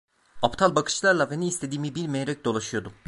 Aptal 0.41 0.75
bakışlarla 0.75 1.29
ve 1.29 1.39
ne 1.39 1.47
istediğimi 1.47 1.95
bilmeyerek 1.95 2.45
dolaşıyordum. 2.45 2.93